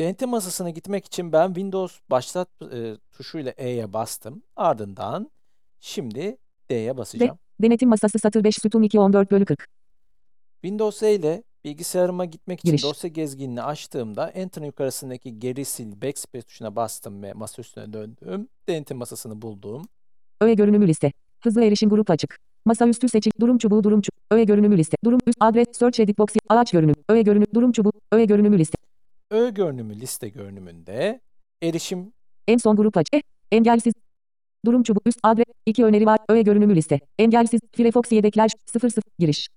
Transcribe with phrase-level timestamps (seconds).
[0.00, 4.42] Denetim masasına gitmek için ben Windows başlat e, tuşuyla E'ye bastım.
[4.56, 5.30] Ardından
[5.80, 6.36] şimdi
[6.70, 7.38] D'ye basacağım.
[7.62, 9.79] Denetim masası satır 5 sütun 2 14 bölü 40.
[10.62, 12.84] Windows E ile bilgisayarıma gitmek için Giriş.
[12.84, 18.48] dosya gezginini açtığımda Enter'ın yukarısındaki geri sil backspace tuşuna bastım ve masa üstüne döndüm.
[18.68, 19.82] Denetim masasını buldum.
[20.40, 21.12] Öğe görünümü liste.
[21.42, 22.38] Hızlı erişim grup açık.
[22.64, 23.30] Masaüstü seçil.
[23.40, 24.20] Durum çubuğu durum çubuğu.
[24.30, 24.96] Öğe görünümü liste.
[25.04, 26.94] Durum üst adres search edit box araç görünüm.
[27.08, 27.92] Öğe görünüm durum çubuğu.
[28.12, 28.76] Öğe görünümü liste.
[29.30, 31.20] Ö görünümü liste görünümünde
[31.62, 32.12] erişim
[32.48, 33.06] En son grup aç.
[33.14, 33.22] E.
[33.52, 33.94] Engelsiz.
[34.64, 35.44] Durum çubuğu üst adres.
[35.66, 36.18] 2 öneri var.
[36.28, 37.00] Öğe görünümü liste.
[37.18, 37.60] Engelsiz.
[37.72, 39.48] Firefox yedekler 00 giriş.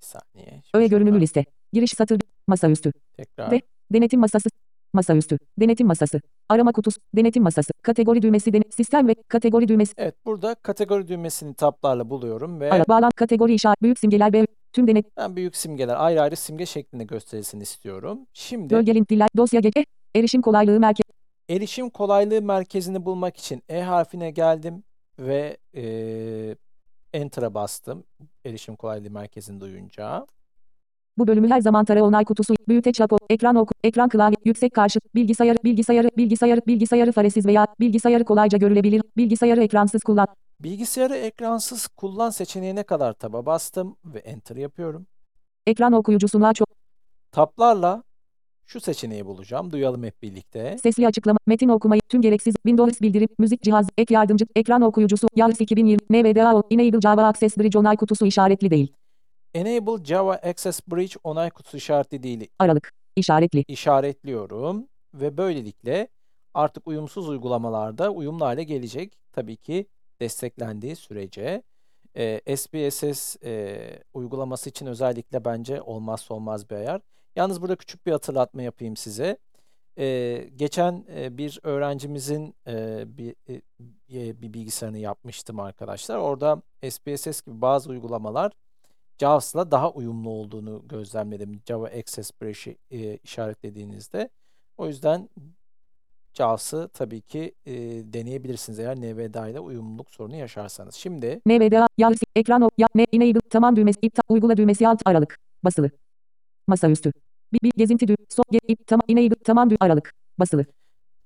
[0.00, 0.50] Bir saniye.
[0.50, 1.44] Şimdi Öğe görünümü şuradan liste.
[1.72, 2.20] Giriş satır.
[2.46, 2.92] Masaüstü.
[3.16, 3.50] Tekrar.
[3.52, 3.60] Ve
[3.92, 4.48] denetim masası.
[4.92, 5.38] Masaüstü.
[5.60, 6.20] Denetim masası.
[6.48, 7.00] Arama kutusu.
[7.16, 7.72] Denetim masası.
[7.82, 8.52] Kategori düğmesi.
[8.52, 9.92] Dene sistem ve kategori düğmesi.
[9.96, 13.82] Evet burada kategori düğmesini taplarla buluyorum ve Ara bağlan kategori işaret.
[13.82, 15.06] Büyük simgeler ve tüm denet.
[15.16, 18.18] ben büyük simgeler ayrı ayrı simge şeklinde gösterilsin istiyorum.
[18.32, 19.28] Şimdi Bölge link diller.
[19.36, 19.76] Dosya geç.
[19.76, 19.84] E.
[20.14, 21.04] Erişim kolaylığı merkez.
[21.50, 24.84] erişim kolaylığı merkezini bulmak için E harfine geldim
[25.18, 26.56] ve eee
[27.16, 28.04] Enter'a bastım.
[28.44, 30.26] Erişim kolaylığı merkezini duyunca.
[31.18, 35.14] Bu bölümü her zaman tara onay kutusu, büyüteç rapor, ekran oku, ekran klavye, yüksek karşıt,
[35.14, 40.26] bilgisayarı, bilgisayarı, bilgisayarı, bilgisayarı faresiz veya bilgisayarı kolayca görülebilir, bilgisayarı ekransız kullan.
[40.60, 45.06] Bilgisayarı ekransız kullan seçeneğine kadar taba bastım ve Enter yapıyorum.
[45.66, 46.68] Ekran okuyucusuna çok
[47.32, 48.02] Taplarla
[48.66, 49.72] şu seçeneği bulacağım.
[49.72, 50.78] Duyalım hep birlikte.
[50.82, 55.52] sesli açıklama, metin okumayı, tüm gereksiz, Windows bildirim, müzik cihaz, ek yardımcı, ekran okuyucusu, Yahoo
[55.58, 58.92] 2020, NVDA, Enable Java Access Bridge onay kutusu işaretli değil.
[59.54, 63.64] Enable Java Access Bridge onay kutusu işareti değil Aralık, işaretli.
[63.68, 66.08] işaretliyorum ve böylelikle
[66.54, 69.12] artık uyumsuz uygulamalarda uyumlu hale gelecek.
[69.32, 69.86] Tabii ki
[70.20, 71.62] desteklendiği sürece.
[72.16, 73.78] Ee, SPSS e,
[74.14, 77.00] uygulaması için özellikle bence olmazsa olmaz bir ayar.
[77.36, 79.38] Yalnız burada küçük bir hatırlatma yapayım size.
[79.98, 83.54] Ee, geçen e, bir öğrencimizin e, bir, e,
[84.14, 86.16] e, bir bilgisayarını yapmıştım arkadaşlar.
[86.16, 88.52] Orada SPSS gibi bazı uygulamalar
[89.18, 91.60] JAWS'la daha uyumlu olduğunu gözlemledim.
[91.68, 94.28] Java Access Bridge'i e, işaretlediğinizde.
[94.76, 95.28] O yüzden
[96.34, 97.72] JAWS'ı tabii ki e,
[98.12, 100.94] deneyebilirsiniz eğer NVDA ile uyumluluk sorunu yaşarsanız.
[100.94, 105.90] Şimdi NVDA, Yahoo, ekran ok, ya, enable, tamam düğmesi, iptal, uygula düğmesi alt, aralık, basılı.
[106.66, 107.12] Masaüstü.
[107.52, 110.66] Bir, bir gezinti düğmesi, so, ge, ip, tamam, enable, tamam düğmesi, aralık, basılı.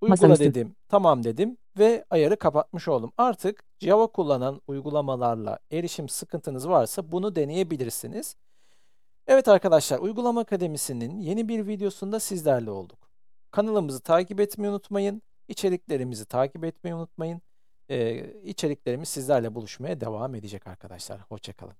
[0.00, 0.44] uygula Masaüstü.
[0.44, 3.12] dedim, tamam dedim ve ayarı kapatmış oldum.
[3.18, 8.36] Artık Java kullanan uygulamalarla erişim sıkıntınız varsa bunu deneyebilirsiniz.
[9.26, 13.10] Evet arkadaşlar, Uygulama Akademisi'nin yeni bir videosunda sizlerle olduk.
[13.50, 15.22] Kanalımızı takip etmeyi unutmayın.
[15.48, 17.42] İçeriklerimizi takip etmeyi unutmayın.
[17.90, 21.20] Ee, içeriklerimiz sizlerle buluşmaya devam edecek arkadaşlar.
[21.20, 21.74] Hoşçakalın.